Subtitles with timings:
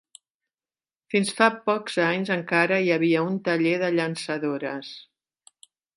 [1.15, 4.91] Fins fa pocs anys encara hi havia un taller de llançadores.